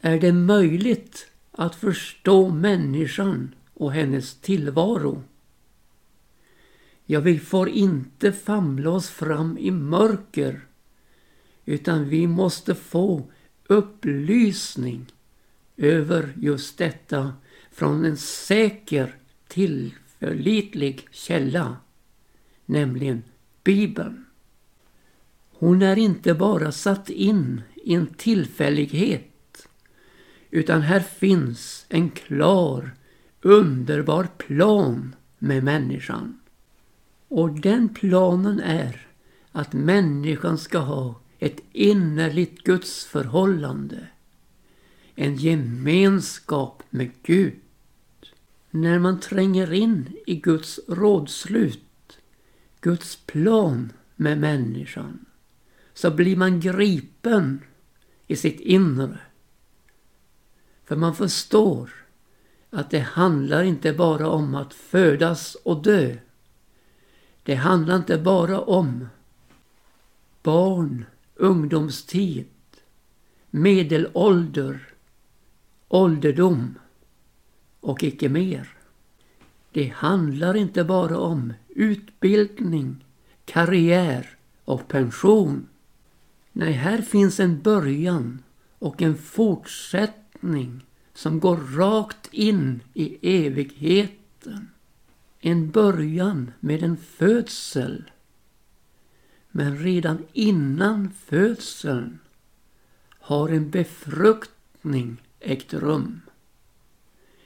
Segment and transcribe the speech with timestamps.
[0.00, 5.22] är det möjligt att förstå människan och hennes tillvaro.
[7.06, 10.60] Ja, vi får inte famla oss fram i mörker
[11.64, 13.30] utan vi måste få
[13.66, 15.06] upplysning
[15.76, 17.34] över just detta
[17.70, 19.14] från en säker,
[19.48, 21.76] tillförlitlig källa,
[22.66, 23.22] nämligen
[23.64, 24.24] Bibeln.
[25.50, 29.29] Hon är inte bara satt in i en tillfällighet
[30.50, 32.94] utan här finns en klar,
[33.42, 36.40] underbar plan med människan.
[37.28, 39.06] Och den planen är
[39.52, 44.06] att människan ska ha ett innerligt gudsförhållande.
[45.14, 47.54] En gemenskap med Gud.
[48.70, 52.18] När man tränger in i Guds rådslut,
[52.80, 55.24] Guds plan med människan,
[55.94, 57.60] så blir man gripen
[58.26, 59.18] i sitt inre.
[60.90, 61.90] För man förstår
[62.70, 66.16] att det handlar inte bara om att födas och dö.
[67.42, 69.08] Det handlar inte bara om
[70.42, 72.46] barn, ungdomstid,
[73.50, 74.94] medelålder,
[75.88, 76.78] ålderdom
[77.80, 78.68] och icke mer.
[79.72, 83.04] Det handlar inte bara om utbildning,
[83.44, 85.68] karriär och pension.
[86.52, 88.42] Nej, här finns en början
[88.78, 90.19] och en fortsättning
[91.14, 94.70] som går rakt in i evigheten.
[95.40, 98.10] En början med en födsel.
[99.50, 102.18] Men redan innan födseln
[103.10, 106.20] har en befruktning ägt rum.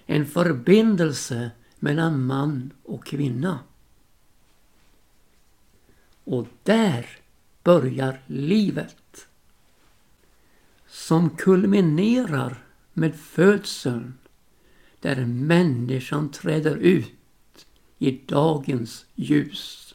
[0.06, 3.58] En förbindelse mellan man och kvinna.
[6.24, 7.06] Och där
[7.62, 9.26] börjar livet.
[10.86, 12.63] Som kulminerar
[12.94, 14.14] med födseln
[15.00, 17.66] där människan träder ut
[17.98, 19.94] i dagens ljus.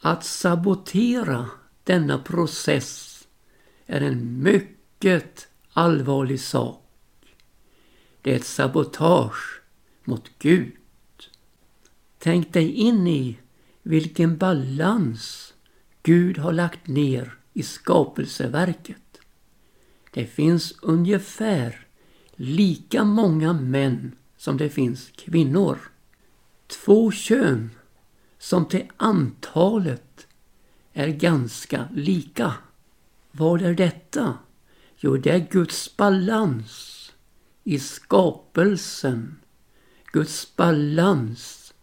[0.00, 1.50] Att sabotera
[1.84, 3.24] denna process
[3.86, 6.82] är en mycket allvarlig sak.
[8.22, 9.60] Det är ett sabotage
[10.04, 10.76] mot Gud.
[12.18, 13.38] Tänk dig in i
[13.82, 15.54] vilken balans
[16.02, 19.20] Gud har lagt ner i skapelseverket.
[20.10, 21.86] Det finns ungefär
[22.36, 25.78] lika många män som det finns kvinnor.
[26.66, 27.70] Två kön
[28.38, 30.26] som till antalet
[30.92, 32.54] är ganska lika.
[33.30, 34.38] Vad är detta?
[34.96, 36.98] Jo, det är Guds balans
[37.64, 39.38] i skapelsen.
[40.12, 41.74] Guds balans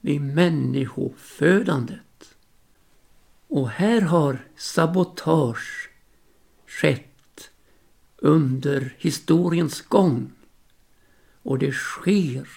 [0.00, 2.36] vid människofödandet.
[3.48, 5.90] Och här har sabotage
[6.66, 7.13] skett
[8.24, 10.32] under historiens gång.
[11.42, 12.48] Och det sker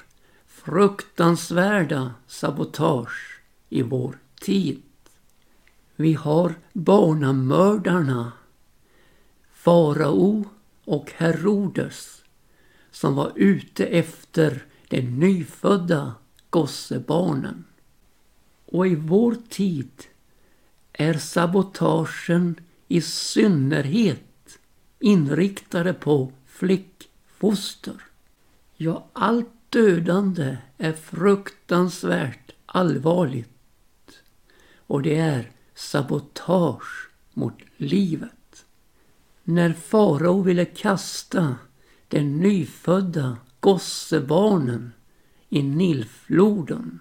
[0.47, 4.81] fruktansvärda sabotage i vår tid.
[5.95, 8.31] Vi har barnamördarna
[9.53, 10.45] Farao
[10.85, 12.23] och Herodes
[12.91, 16.15] som var ute efter de nyfödda
[16.49, 17.65] gossebarnen.
[18.65, 19.91] Och i vår tid
[20.93, 22.55] är sabotagen
[22.87, 24.26] i synnerhet
[24.99, 27.95] inriktade på flickfoster.
[28.75, 33.49] Ja, allt dödande är fruktansvärt allvarligt.
[34.77, 38.65] Och det är sabotage mot livet.
[39.43, 41.55] När farao ville kasta
[42.07, 44.91] den nyfödda gossebarnen
[45.49, 46.99] i Nilfloden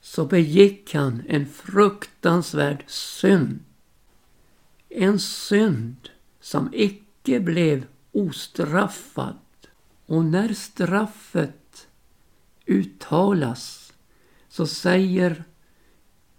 [0.00, 3.58] så begick han en fruktansvärd synd.
[4.88, 6.10] En synd
[6.44, 9.38] som icke blev ostraffad.
[10.06, 11.88] Och när straffet
[12.66, 13.92] uttalas
[14.48, 15.44] så säger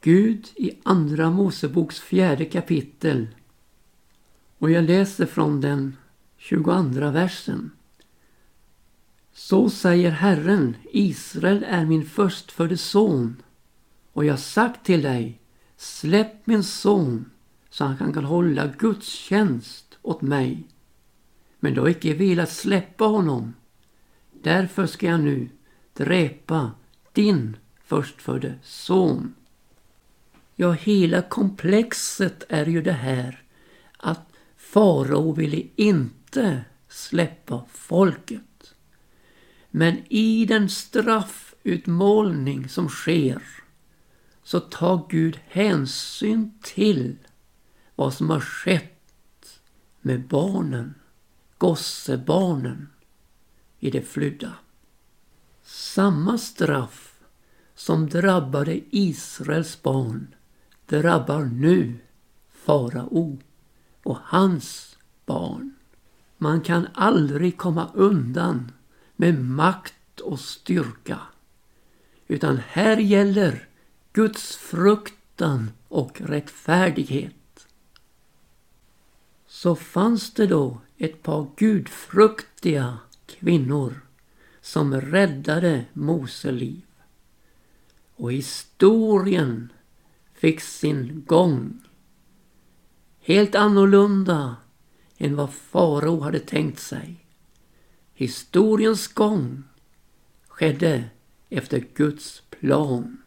[0.01, 3.27] Gud i Andra Moseboks fjärde kapitel
[4.57, 5.97] och jag läser från den
[6.37, 7.71] 22 versen.
[9.33, 13.43] Så säger Herren, Israel är min förstfödde son
[14.13, 15.41] och jag sagt till dig,
[15.77, 17.29] släpp min son
[17.69, 20.63] så han kan hålla gudstjänst åt mig.
[21.59, 23.53] Men du har icke velat släppa honom.
[24.31, 25.49] Därför ska jag nu
[25.93, 26.71] dräpa
[27.13, 29.33] din förstfödde son.
[30.55, 33.43] Ja, hela komplexet är ju det här
[33.97, 34.21] att
[34.57, 38.75] farao ville inte inte släppa folket.
[39.71, 43.41] Men i den straffutmålning som sker
[44.43, 47.15] så tar Gud hänsyn till
[47.95, 48.94] vad som har skett
[50.05, 50.93] med barnen,
[51.57, 52.89] gossebarnen
[53.79, 54.53] i det flydda.
[55.63, 57.19] Samma straff
[57.75, 60.35] som drabbade Israels barn
[60.85, 61.99] drabbar nu
[62.49, 63.37] farao
[64.03, 65.75] och hans barn.
[66.37, 68.71] Man kan aldrig komma undan
[69.15, 71.19] med makt och styrka.
[72.27, 73.67] Utan här gäller
[74.13, 77.33] Guds fruktan och rättfärdighet.
[79.65, 84.01] Så fanns det då ett par gudfruktiga kvinnor
[84.61, 86.85] som räddade Mose liv.
[88.15, 89.73] Och historien
[90.33, 91.81] fick sin gång.
[93.19, 94.55] Helt annorlunda
[95.17, 97.25] än vad farao hade tänkt sig.
[98.13, 99.63] Historiens gång
[100.47, 101.03] skedde
[101.49, 103.17] efter Guds plan.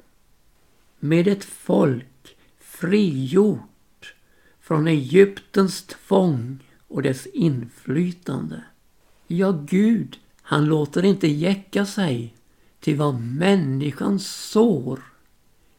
[0.99, 3.68] Med ett folk frigjort
[4.69, 8.63] från Egyptens tvång och dess inflytande.
[9.27, 12.35] Ja, Gud, han låter inte jäcka sig
[12.81, 15.03] till vad människan sår,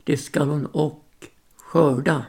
[0.03, 1.27] det skall hon och
[1.57, 2.25] skörda.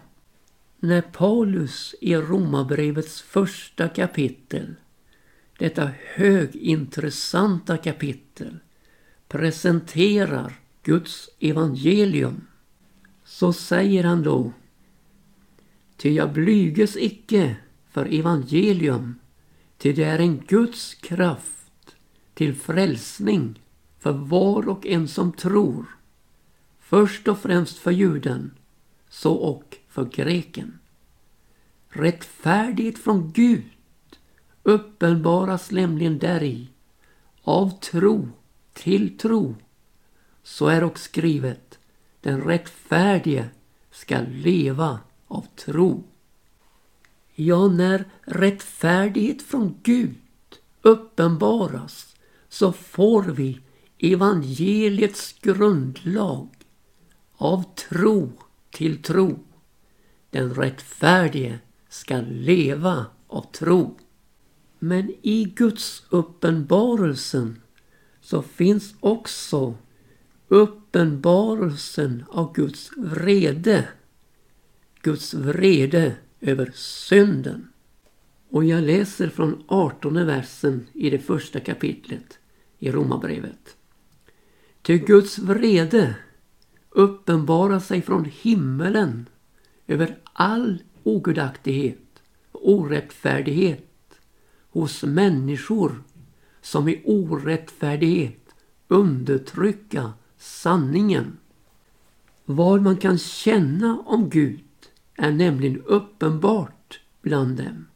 [0.80, 4.74] När Paulus i Romarbrevets första kapitel,
[5.58, 8.58] detta högintressanta kapitel,
[9.28, 10.52] presenterar
[10.82, 12.46] Guds evangelium
[13.24, 14.52] så säger han då
[16.00, 17.56] Ty jag blyges icke
[17.90, 19.14] för evangelium,
[19.78, 21.96] ty det är en Guds kraft
[22.34, 23.62] till frälsning
[23.98, 25.86] för var och en som tror.
[26.78, 28.54] Först och främst för juden,
[29.08, 30.78] så och för greken.
[31.88, 33.70] Rättfärdighet från Gud
[34.62, 36.68] uppenbaras nämligen däri
[37.42, 38.28] av tro
[38.72, 39.54] till tro.
[40.42, 41.78] Så är och skrivet,
[42.20, 43.48] den rättfärdige
[43.90, 44.98] skall leva
[45.30, 46.04] av tro.
[47.34, 50.16] Ja, när rättfärdighet från Gud
[50.82, 52.16] uppenbaras
[52.48, 53.60] så får vi
[53.98, 56.48] evangeliets grundlag
[57.36, 58.32] av tro
[58.70, 59.38] till tro.
[60.30, 63.98] Den rättfärdige skall leva av tro.
[64.78, 67.60] Men i Guds uppenbarelsen
[68.20, 69.74] så finns också
[70.48, 73.88] uppenbarelsen av Guds vrede.
[75.02, 77.68] Guds vrede över synden.
[78.50, 82.38] Och jag läser från 18 versen i det första kapitlet
[82.78, 83.76] i Romarbrevet.
[84.82, 86.14] Ty Guds vrede
[86.90, 89.28] uppenbarar sig från himmelen
[89.86, 92.22] över all ogudaktighet
[92.52, 93.86] och orättfärdighet
[94.70, 96.02] hos människor
[96.60, 98.54] som i orättfärdighet
[98.88, 101.38] undertrycka sanningen.
[102.44, 104.60] Vad man kan känna om Gud
[105.20, 107.86] är nämligen uppenbart bland dem.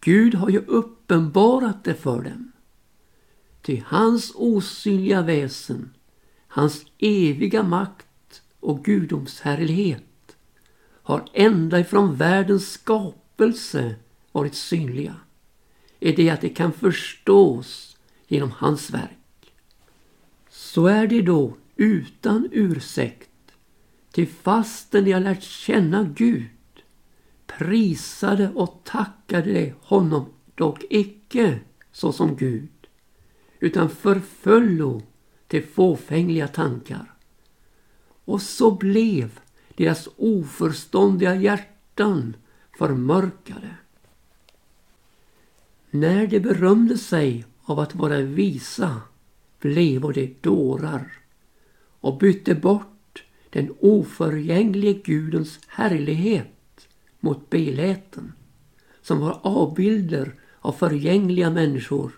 [0.00, 2.52] Gud har ju uppenbarat det för dem.
[3.62, 5.94] Ty hans osynliga väsen,
[6.48, 10.36] hans eviga makt och gudomshärlighet
[11.02, 13.94] har ända ifrån världens skapelse
[14.32, 15.14] varit synliga.
[16.00, 17.96] Är det att det kan förstås
[18.26, 19.52] genom hans verk.
[20.50, 23.25] Så är det då utan ursäkt
[24.16, 26.48] till fastän de har lärt känna Gud
[27.46, 31.60] prisade och tackade honom dock icke
[31.92, 32.68] såsom Gud
[33.60, 35.02] utan förföllo
[35.46, 37.14] till fåfängliga tankar.
[38.24, 39.38] Och så blev
[39.74, 42.36] deras oförståndiga hjärtan
[42.78, 43.76] förmörkade.
[45.90, 49.00] När de berömde sig av att vara visa
[49.60, 51.12] blev de dårar
[52.00, 52.95] och bytte bort
[53.56, 56.88] den oförgänglige Gudens härlighet
[57.20, 58.32] mot beläten
[59.02, 62.12] som var avbilder av förgängliga människor,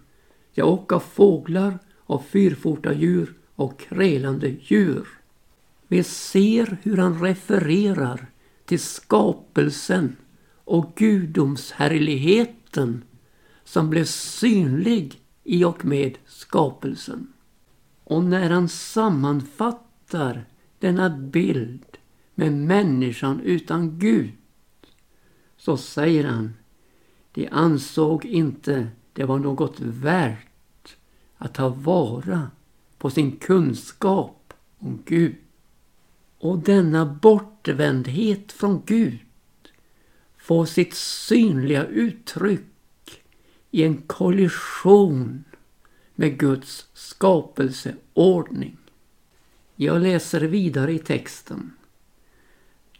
[0.53, 5.09] ja och av fåglar, av fyrfota djur och krälande djur.
[5.89, 8.27] Vi ser hur han refererar
[8.65, 10.17] till skapelsen
[10.65, 13.03] och gudomshärligheten
[13.65, 17.33] som blev synlig i och med skapelsen.
[18.05, 20.45] Och när han sammanfattar
[20.79, 21.99] denna bild
[22.35, 24.31] med människan utan Gud
[25.57, 26.55] så säger han
[27.33, 30.97] de ansåg inte det var något värt
[31.37, 32.51] att ta vara
[32.99, 35.37] på sin kunskap om Gud.
[36.39, 39.19] Och denna bortvändhet från Gud
[40.37, 42.61] får sitt synliga uttryck
[43.71, 45.45] i en kollision
[46.15, 48.77] med Guds skapelseordning.
[49.81, 51.73] Jag läser vidare i texten.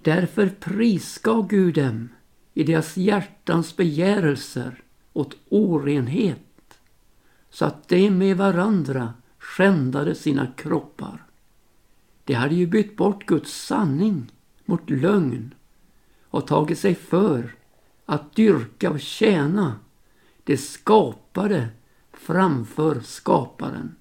[0.03, 2.09] Därför prisgav Gud dem
[2.55, 4.83] i deras hjärtans begärelser
[5.13, 6.79] åt orenhet
[7.51, 11.23] så att de med varandra skändade sina kroppar.
[12.25, 14.33] De hade ju bytt bort Guds sanning
[14.65, 15.55] mot lögn
[16.29, 17.55] och tagit sig för
[18.07, 19.77] att dyrka och tjäna
[20.45, 21.69] det skapade
[22.13, 23.97] framför skaparen,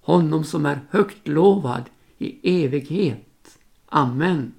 [0.00, 1.82] honom som är högt lovad
[2.18, 3.58] i evighet.
[3.86, 4.52] Amen.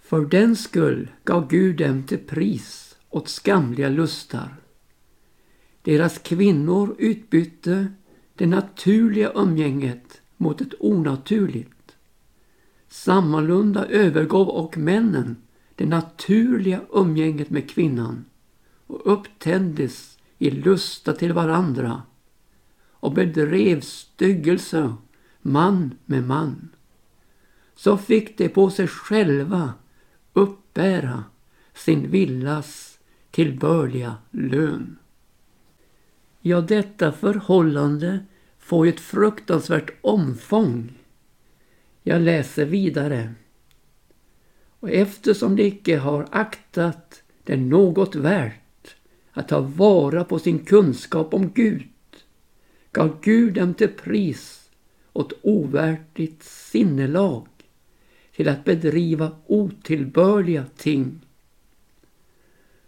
[0.00, 4.56] För den skull gav Gud dem till pris åt skamliga lustar.
[5.82, 7.92] Deras kvinnor utbytte
[8.34, 11.96] det naturliga umgänget mot ett onaturligt.
[12.88, 15.36] Sammalunda övergav och männen
[15.74, 18.24] det naturliga umgänget med kvinnan
[18.86, 22.02] och upptändes i lusta till varandra
[22.90, 24.94] och bedrev styggelse
[25.42, 26.68] man med man.
[27.74, 29.74] Så fick de på sig själva
[30.32, 31.24] uppbära
[31.74, 32.98] sin villas
[33.30, 34.98] tillbörliga lön.
[36.40, 38.18] Ja, detta förhållande
[38.58, 40.92] får ju ett fruktansvärt omfång.
[42.02, 43.34] Jag läser vidare.
[44.80, 48.96] Och eftersom de icke har aktat det något värt
[49.32, 51.88] att ta vara på sin kunskap om Gud
[52.92, 54.59] gav Gud dem till pris
[55.12, 57.46] åt ovärdigt sinnelag
[58.36, 61.20] till att bedriva otillbörliga ting.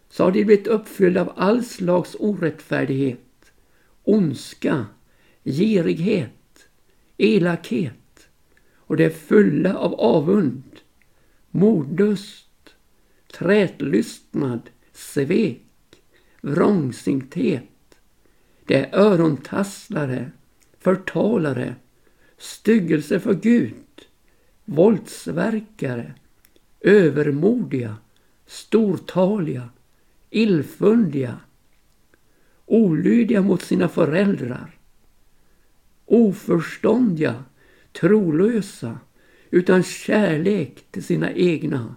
[0.09, 3.51] Så har de blivit uppfyllda av all slags orättfärdighet,
[4.03, 4.85] ondska,
[5.43, 6.67] girighet,
[7.17, 8.27] elakhet
[8.75, 10.63] och de är fulla av avund,
[11.51, 12.75] mordlust,
[13.37, 15.61] trätlystnad, svek,
[16.41, 17.63] vrångsinthet.
[18.65, 20.31] De är örontasslare,
[20.79, 21.75] förtalare,
[22.43, 23.73] styggelse för Gud,
[24.65, 26.13] våldsverkare,
[26.81, 27.97] övermodiga,
[28.45, 29.69] stortaliga,
[30.29, 31.39] illfundiga,
[32.65, 34.79] olydiga mot sina föräldrar,
[36.05, 37.43] oförståndiga,
[37.91, 38.99] trolösa,
[39.49, 41.95] utan kärlek till sina egna,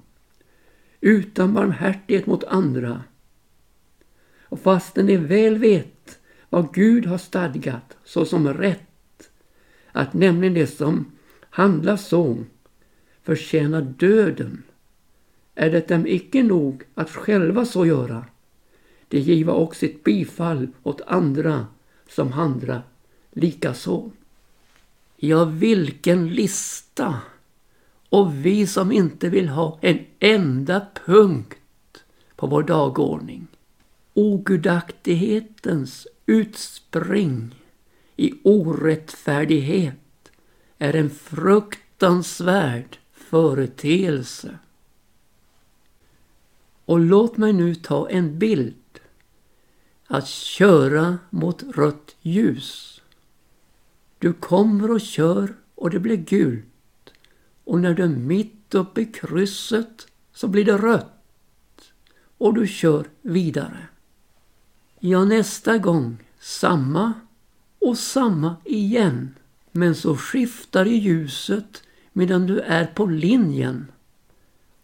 [1.00, 3.04] utan barmhärtighet mot andra.
[4.42, 6.18] Och fastän de väl vet
[6.50, 8.85] vad Gud har stadgat såsom rätt,
[9.96, 11.12] att nämligen det som
[11.50, 12.44] handlar så
[13.22, 14.62] förtjänar döden,
[15.54, 18.24] är det dem icke nog att själva så göra.
[19.08, 21.66] De giva också ett bifall åt andra
[22.08, 22.82] som handla
[23.30, 24.10] likaså.
[25.16, 27.20] Ja, vilken lista!
[28.08, 32.04] Och vi som inte vill ha en enda punkt
[32.36, 33.46] på vår dagordning.
[34.14, 37.54] Ogudaktighetens utspring
[38.16, 40.32] i orättfärdighet
[40.78, 44.58] är en fruktansvärd företeelse.
[46.84, 48.74] Och låt mig nu ta en bild.
[50.06, 53.02] Att köra mot rött ljus.
[54.18, 56.64] Du kommer och kör och det blir gult.
[57.64, 61.92] Och när du är mitt uppe i krysset så blir det rött.
[62.38, 63.88] Och du kör vidare.
[65.00, 67.12] Ja, nästa gång samma
[67.86, 69.34] och samma igen.
[69.72, 73.86] Men så skiftar i ljuset medan du är på linjen.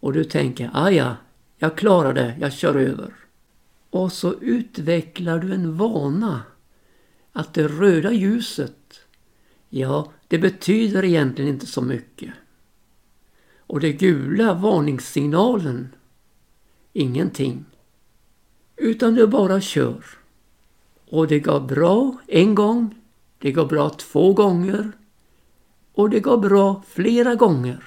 [0.01, 1.17] Och du tänker, ah, aja,
[1.59, 3.13] jag klarar det, jag kör över.
[3.91, 6.43] Och så utvecklar du en vana
[7.33, 9.01] att det röda ljuset,
[9.69, 12.35] ja, det betyder egentligen inte så mycket.
[13.57, 15.89] Och det gula varningssignalen,
[16.93, 17.65] ingenting.
[18.77, 20.22] Utan du bara kör.
[21.13, 22.95] Och det går bra en gång,
[23.39, 24.93] det går bra två gånger
[25.93, 27.85] och det går bra flera gånger.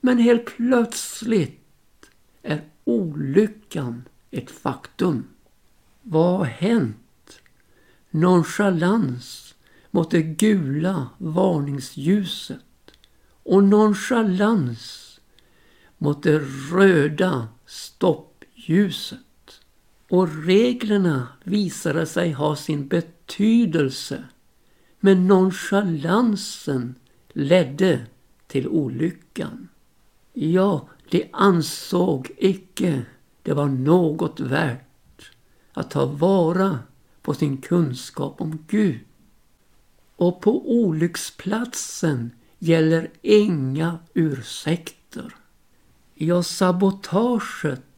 [0.00, 2.10] Men helt plötsligt
[2.42, 5.28] är olyckan ett faktum.
[6.02, 7.40] Vad har hänt?
[8.10, 9.54] Nonchalans
[9.90, 12.90] mot det gula varningsljuset
[13.42, 15.20] och nonchalans
[15.98, 16.38] mot det
[16.72, 19.25] röda stoppljuset.
[20.08, 24.24] Och reglerna visade sig ha sin betydelse.
[25.00, 26.94] Men nonchalansen
[27.32, 28.06] ledde
[28.46, 29.68] till olyckan.
[30.32, 33.02] Ja, de ansåg icke
[33.42, 35.30] det var något värt
[35.72, 36.78] att ta vara
[37.22, 39.00] på sin kunskap om Gud.
[40.16, 45.34] Och på olycksplatsen gäller inga ursäkter.
[46.14, 47.95] Ja, sabotaget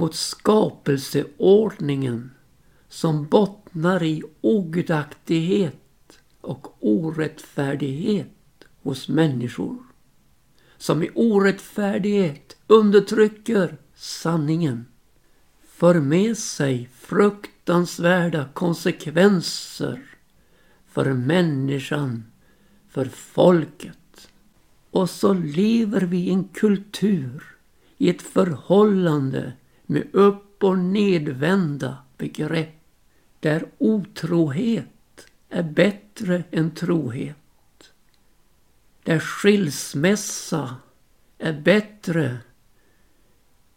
[0.00, 2.30] mot skapelseordningen
[2.88, 8.26] som bottnar i ogudaktighet och orättfärdighet
[8.82, 9.76] hos människor.
[10.76, 14.86] Som i orättfärdighet undertrycker sanningen.
[15.66, 20.02] för med sig fruktansvärda konsekvenser
[20.86, 22.24] för människan,
[22.88, 24.30] för folket.
[24.90, 27.44] Och så lever vi i en kultur,
[27.98, 29.52] i ett förhållande
[29.90, 32.74] med upp och nedvända begrepp.
[33.40, 37.36] Där otrohet är bättre än trohet.
[39.02, 40.76] Där skilsmässa
[41.38, 42.38] är bättre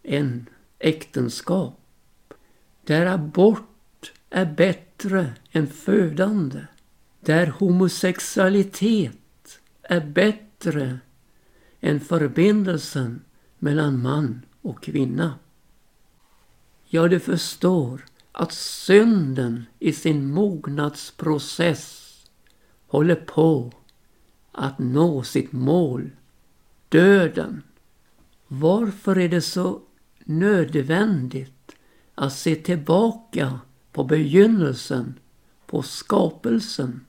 [0.04, 1.80] än äktenskap.
[2.84, 6.66] Där abort är bättre än födande.
[7.20, 11.00] Där homosexualitet är bättre
[11.82, 13.22] än förbindelsen
[13.60, 15.34] mellan man och kvinna.
[16.96, 22.14] Ja, du förstår att synden i sin mognadsprocess
[22.88, 23.72] håller på
[24.52, 26.10] att nå sitt mål,
[26.90, 27.64] döden.
[28.48, 29.82] Varför är det så
[30.24, 31.76] nödvändigt
[32.16, 33.60] att se tillbaka
[33.92, 35.20] på begynnelsen,
[35.66, 37.06] på skapelsen?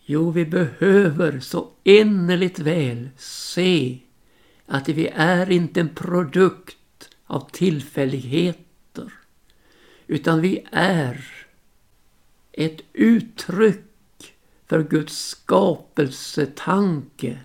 [0.00, 3.98] Jo, vi behöver så innerligt väl se
[4.66, 8.69] att vi är inte en produkt av tillfälligheter.
[10.10, 11.24] Utan vi är
[12.52, 14.34] ett uttryck
[14.66, 17.40] för Guds skapelsetanke.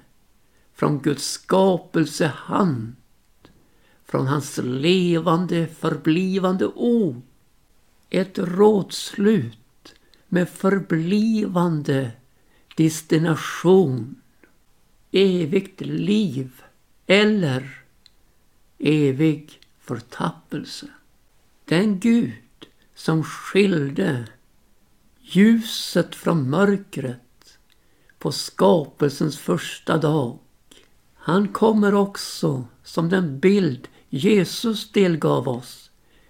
[0.73, 2.95] Från Guds skapelsehand.
[4.05, 7.21] Från hans levande förblivande ord.
[8.09, 9.95] Ett rådslut
[10.27, 12.11] med förblivande
[12.77, 14.15] destination.
[15.11, 16.61] Evigt liv
[17.05, 17.83] eller
[18.77, 20.87] evig förtappelse.
[21.65, 22.31] Den Gud
[22.95, 24.27] som skilde
[25.21, 27.57] ljuset från mörkret
[28.19, 30.39] på skapelsens första dag.
[31.13, 35.85] Han kommer också som den bild Jesus delgav oss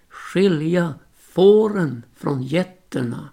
[0.08, 3.28] skilja fåren från getterna.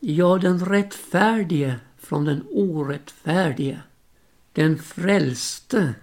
[0.00, 3.82] Ja, den rättfärdige från den orättfärdige.
[4.52, 5.94] Den frälste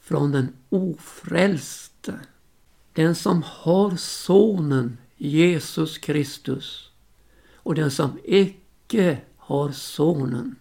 [0.00, 2.20] från den ofrälste.
[2.92, 6.90] Den som har sonen Jesus Kristus
[7.54, 10.56] och den som icke har sonen.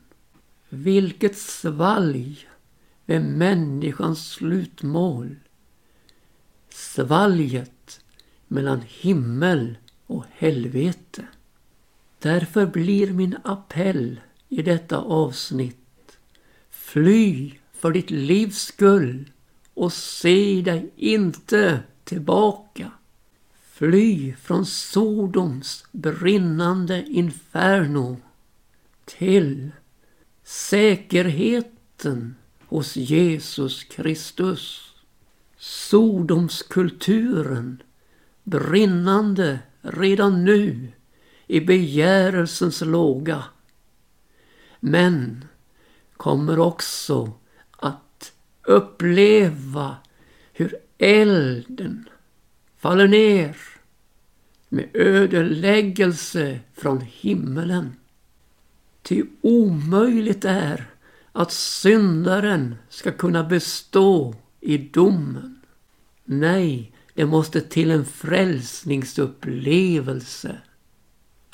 [0.69, 2.47] Vilket svalg
[3.05, 5.35] vid människans slutmål.
[6.69, 8.01] Svalget
[8.47, 11.27] mellan himmel och helvete.
[12.19, 16.17] Därför blir min appell i detta avsnitt.
[16.69, 19.31] Fly för ditt livs skull
[19.73, 22.91] och se dig inte tillbaka.
[23.77, 28.17] Fly från Sodoms brinnande inferno
[29.05, 29.71] till
[30.43, 32.35] säkerheten
[32.67, 34.93] hos Jesus Kristus.
[35.57, 37.83] Sodomskulturen
[38.43, 40.91] brinnande redan nu
[41.47, 43.43] i begärelsens låga.
[44.79, 45.45] Men
[46.17, 47.31] kommer också
[47.71, 48.33] att
[48.63, 49.95] uppleva
[50.53, 52.09] hur elden
[52.77, 53.57] faller ner
[54.69, 57.95] med ödeläggelse från himmelen.
[59.01, 60.85] Ty omöjligt är
[61.31, 65.61] att syndaren ska kunna bestå i domen.
[66.23, 70.57] Nej, det måste till en frälsningsupplevelse.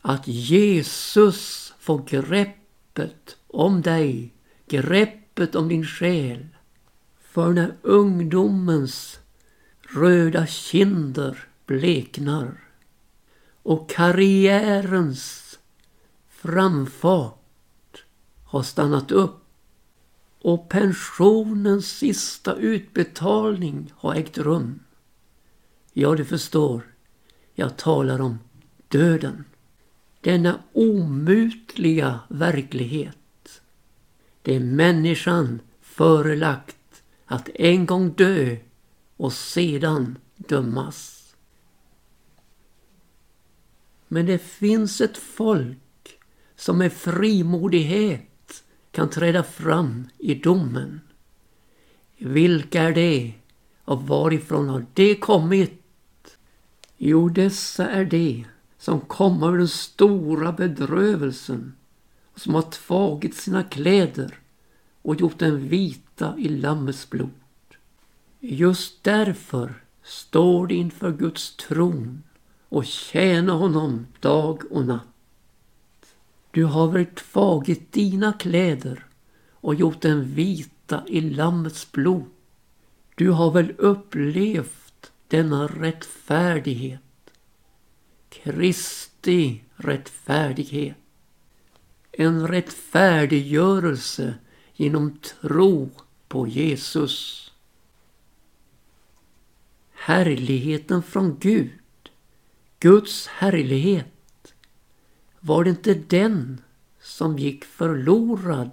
[0.01, 4.33] Att Jesus får greppet om dig,
[4.67, 6.47] greppet om din själ.
[7.21, 9.20] För när ungdomens
[9.93, 12.57] röda kinder bleknar
[13.63, 15.59] och karriärens
[16.29, 18.03] framfart
[18.45, 19.37] har stannat upp
[20.41, 24.79] och pensionens sista utbetalning har ägt rum.
[25.93, 26.81] Ja, du förstår,
[27.53, 28.39] jag talar om
[28.87, 29.45] döden.
[30.21, 33.61] Denna omutliga verklighet.
[34.41, 38.57] Det är människan förelagt att en gång dö
[39.21, 41.33] och sedan dömas.
[44.07, 46.19] Men det finns ett folk
[46.55, 51.01] som med frimodighet kan träda fram i domen.
[52.17, 53.33] Vilka är det
[53.85, 55.83] och varifrån har det kommit?
[56.97, 58.45] Jo, dessa är de
[58.77, 61.75] som kommer ur den stora bedrövelsen
[62.33, 64.39] och som har tagit sina kläder
[65.01, 67.40] och gjort den vita i Lammets blod.
[68.43, 69.73] Just därför
[70.03, 72.23] står de inför Guds tron
[72.69, 75.07] och tjäna honom dag och natt.
[76.51, 79.05] Du har väl tagit dina kläder
[79.51, 82.25] och gjort den vita i Lammets blod.
[83.15, 87.01] Du har väl upplevt denna rättfärdighet
[88.31, 90.97] Kristi rättfärdighet.
[92.11, 94.33] En rättfärdiggörelse
[94.73, 95.89] genom tro
[96.27, 97.40] på Jesus.
[100.03, 102.09] Härligheten från Gud,
[102.79, 104.53] Guds härlighet,
[105.39, 106.61] var det inte den
[107.01, 108.71] som gick förlorad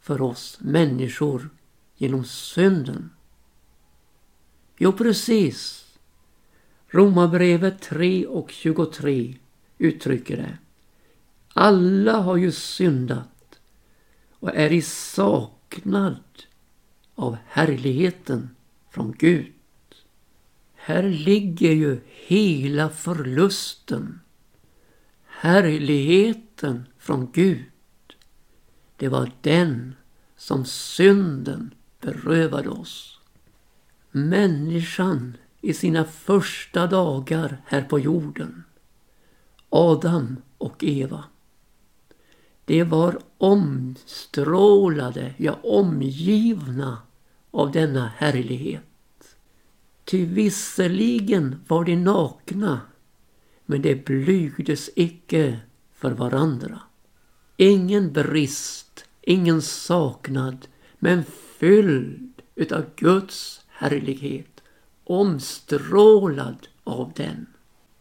[0.00, 1.50] för oss människor
[1.96, 3.10] genom synden?
[4.76, 5.88] Jo, precis.
[6.88, 9.36] Romarbrevet 3 och 23
[9.78, 10.58] uttrycker det.
[11.52, 13.60] Alla har ju syndat
[14.30, 16.24] och är i saknad
[17.14, 18.50] av härligheten
[18.90, 19.52] från Gud.
[20.82, 24.20] Här ligger ju hela förlusten.
[25.26, 27.64] Härligheten från Gud.
[28.96, 29.94] Det var den
[30.36, 33.20] som synden berövade oss.
[34.10, 38.64] Människan i sina första dagar här på jorden.
[39.68, 41.24] Adam och Eva.
[42.64, 46.98] De var omstrålade, ja omgivna
[47.50, 48.89] av denna härlighet.
[50.10, 52.80] Ty visserligen var de nakna,
[53.66, 55.60] men de blygdes icke
[55.94, 56.80] för varandra.
[57.56, 60.66] Ingen brist, ingen saknad,
[60.98, 61.24] men
[61.58, 64.60] fylld utav Guds härlighet,
[65.04, 67.46] omstrålad av den.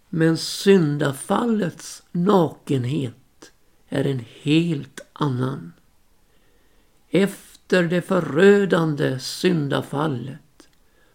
[0.10, 3.52] Men syndafallets nakenhet
[3.90, 5.74] är en helt annan.
[7.10, 10.40] Efter det förödande syndafallet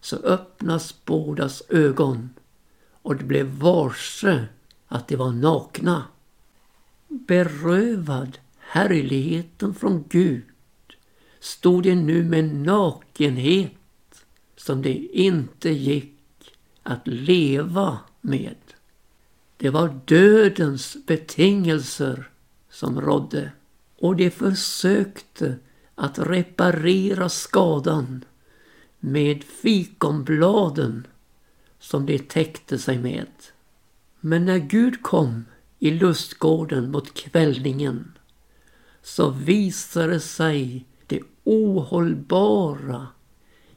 [0.04, 2.30] så öppnas bådas ögon
[3.02, 4.46] och de blev varse
[4.88, 6.04] att de var nakna.
[7.08, 10.42] Berövad härligheten från Gud
[11.40, 13.72] stod de nu med nakenhet
[14.56, 16.18] som det inte gick
[16.82, 18.56] att leva med.
[19.56, 22.30] Det var dödens betingelser
[22.70, 23.52] som rådde
[23.98, 25.56] och de försökte
[25.94, 28.24] att reparera skadan
[29.04, 31.06] med fikonbladen
[31.78, 33.26] som de täckte sig med.
[34.20, 35.44] Men när Gud kom
[35.78, 38.12] i lustgården mot kvällningen
[39.02, 43.08] så visade sig det ohållbara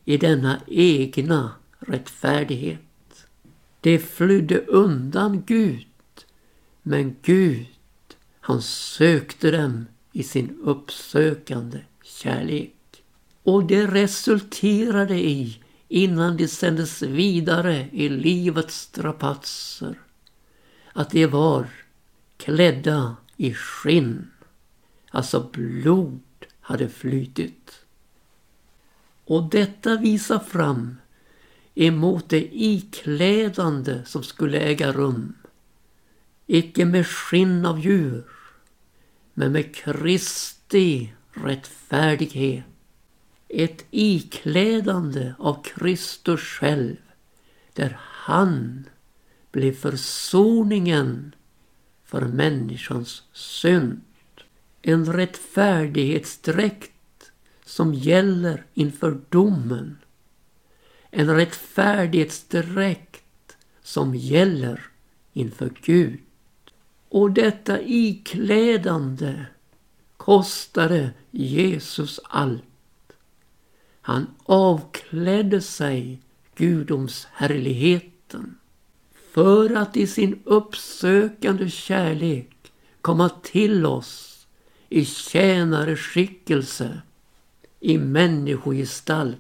[0.06, 3.28] i denna egna rättfärdighet.
[3.82, 5.88] De flydde undan Gud,
[6.84, 7.68] men Gud,
[8.40, 12.77] han sökte dem i sin uppsökande kärlek.
[13.48, 20.00] Och det resulterade i, innan de sändes vidare i livets strapatser,
[20.94, 21.68] att de var
[22.38, 24.32] klädda i skinn.
[25.10, 26.22] Alltså blod
[26.60, 27.86] hade flytit.
[29.26, 30.98] Och detta visar fram
[31.76, 35.34] emot det iklädande som skulle äga rum.
[36.48, 38.24] Icke med skinn av djur,
[39.34, 42.66] men med Kristi rättfärdighet.
[43.50, 46.96] Ett iklädande av Kristus själv,
[47.74, 48.86] där han
[49.52, 51.36] blev försoningen
[52.04, 54.02] för människans synd.
[54.82, 56.92] En rättfärdighetsdräkt
[57.66, 59.98] som gäller inför domen.
[61.12, 64.82] En rättfärdighetsdräkt som gäller
[65.34, 66.20] inför Gud.
[67.10, 69.46] Och detta iklädande
[70.18, 72.64] kostade Jesus allt.
[74.08, 76.22] Han avklädde sig
[76.56, 78.58] gudomshärligheten
[79.34, 84.48] för att i sin uppsökande kärlek komma till oss
[84.90, 87.02] i tjänareskickelse
[87.80, 89.38] i människogestalt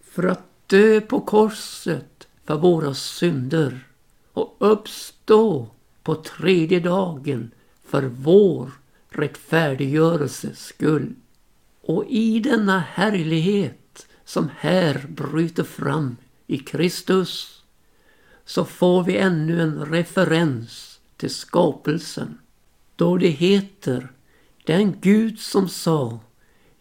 [0.00, 3.86] för att dö på korset för våra synder
[4.32, 5.68] och uppstå
[6.02, 7.50] på tredje dagen
[7.84, 8.70] för vår
[9.08, 11.14] rättfärdiggörelses skull.
[11.82, 13.80] Och i denna härlighet
[14.26, 17.62] som här bryter fram i Kristus
[18.44, 22.38] så får vi ännu en referens till skapelsen.
[22.96, 24.12] Då det heter
[24.64, 26.20] den Gud som sa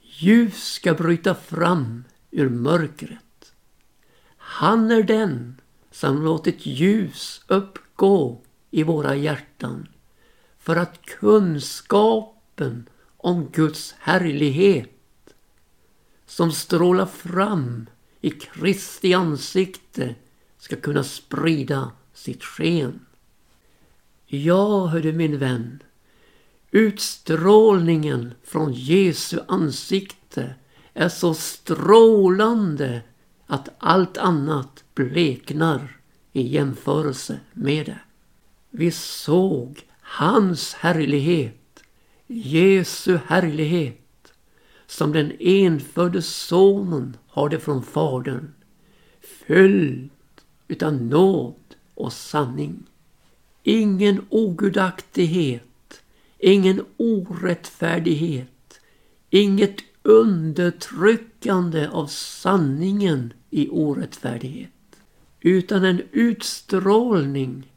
[0.01, 3.53] Ljus ska bryta fram ur mörkret.
[4.37, 9.87] Han är den som låtit ljus uppgå i våra hjärtan
[10.59, 14.94] för att kunskapen om Guds härlighet
[16.25, 17.85] som strålar fram
[18.21, 20.15] i Kristi ansikte
[20.57, 22.99] ska kunna sprida sitt sken.
[24.25, 25.79] Ja, hörde min vän,
[26.75, 30.55] Utstrålningen från Jesu ansikte
[30.93, 33.01] är så strålande
[33.47, 35.97] att allt annat bleknar
[36.33, 37.99] i jämförelse med det.
[38.69, 41.83] Vi såg hans härlighet,
[42.27, 44.04] Jesu härlighet,
[44.87, 48.53] som den enfödde sonen har det från Fadern,
[49.47, 50.09] Följd
[50.67, 51.55] utav nåd
[51.93, 52.83] och sanning.
[53.63, 56.01] Ingen ogudaktighet,
[56.39, 58.79] ingen orättfärdighet,
[59.29, 64.71] inget undertryckande av sanningen i orättfärdighet,
[65.39, 67.71] utan en utstrålning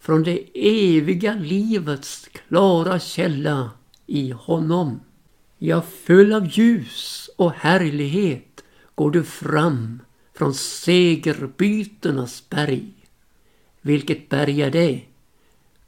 [0.00, 3.70] från det eviga livets klara källa
[4.06, 5.00] i honom.
[5.58, 8.64] Ja, full av ljus och härlighet
[8.94, 10.02] går du fram
[10.34, 12.92] från segerbyternas berg.
[13.80, 15.00] Vilket berg är det?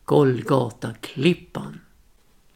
[0.04, 1.80] Golgata-klippan.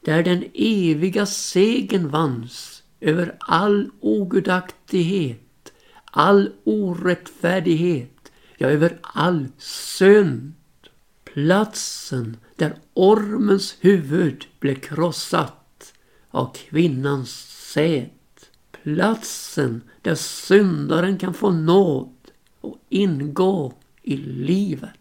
[0.00, 5.72] Där den eviga segern vanns över all ogudaktighet,
[6.04, 10.52] all orättfärdighet, ja över all synd.
[11.24, 15.59] Platsen där ormens huvud blev krossat
[16.30, 17.30] av kvinnans
[17.72, 18.50] sät.
[18.82, 22.14] Platsen där syndaren kan få nåd
[22.60, 24.99] och ingå i livet.